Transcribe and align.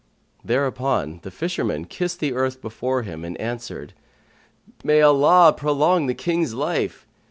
Thereupon 0.43 1.19
the 1.21 1.29
fisherman 1.29 1.85
kissed 1.85 2.19
the 2.19 2.33
earth 2.33 2.59
before 2.59 3.03
him 3.03 3.23
and 3.23 3.39
answered, 3.39 3.93
"May 4.83 4.99
Allah 5.03 5.53
prolong 5.55 6.07
the 6.07 6.15
King's 6.15 6.55
life! 6.55 7.05